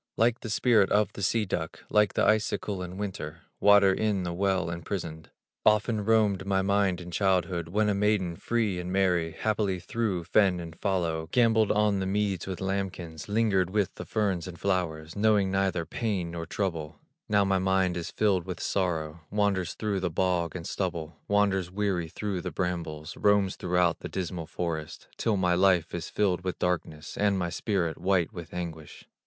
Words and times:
Like 0.17 0.39
the 0.39 0.49
spirit 0.49 0.89
of 0.91 1.13
the 1.13 1.21
sea 1.21 1.45
duck, 1.45 1.85
Like 1.91 2.15
the 2.15 2.25
icicle 2.25 2.81
in 2.81 2.97
winter, 2.97 3.41
Water 3.59 3.93
in 3.93 4.23
the 4.23 4.33
well 4.33 4.71
imprisoned. 4.71 5.29
Often 5.63 6.05
roamed 6.05 6.43
my 6.43 6.63
mind 6.63 6.99
in 6.99 7.11
childhood, 7.11 7.67
When 7.67 7.87
a 7.87 7.93
maiden 7.93 8.35
free 8.35 8.79
and 8.79 8.91
merry, 8.91 9.33
Happily 9.33 9.79
through 9.79 10.23
fen 10.23 10.59
and 10.59 10.75
fallow, 10.75 11.29
Gamboled 11.31 11.71
on 11.71 11.99
the 11.99 12.07
meads 12.07 12.47
with 12.47 12.59
lambkins, 12.61 13.29
Lingered 13.29 13.69
with 13.69 13.93
the 13.93 14.03
ferns 14.03 14.47
and 14.47 14.59
flowers, 14.59 15.15
Knowing 15.15 15.51
neither 15.51 15.85
pain 15.85 16.31
nor 16.31 16.47
trouble; 16.47 16.97
Now 17.29 17.45
my 17.45 17.59
mind 17.59 17.95
is 17.95 18.09
filled 18.09 18.43
with 18.47 18.59
sorrow, 18.59 19.21
Wanders 19.29 19.75
though 19.77 19.99
the 19.99 20.09
bog 20.09 20.55
and 20.55 20.65
stubble, 20.65 21.19
Wanders 21.27 21.69
weary 21.69 22.07
through 22.07 22.41
the 22.41 22.49
brambles, 22.49 23.15
Roams 23.15 23.55
throughout 23.55 23.99
the 23.99 24.09
dismal 24.09 24.47
forest, 24.47 25.09
Till 25.17 25.37
my 25.37 25.53
life 25.53 25.93
is 25.93 26.09
filled 26.09 26.43
with 26.43 26.57
darkness, 26.57 27.15
And 27.19 27.37
my 27.37 27.51
spirit 27.51 27.99
white 27.99 28.33
with 28.33 28.51
anguish. 28.51 29.05